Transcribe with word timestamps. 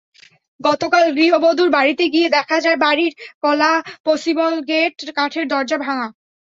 গতকাল 0.59 1.05
গৃহবধূর 1.17 1.69
বাড়িতে 1.69 2.03
গিয়ে 2.13 2.27
দেখা 2.37 2.57
যায়, 2.59 2.77
বাড়ির 2.77 3.11
কলাপসিবল 3.43 4.53
গেট, 4.69 4.95
কাঠের 5.17 5.45
দরজা 5.51 5.77
ভাঙা। 5.85 6.07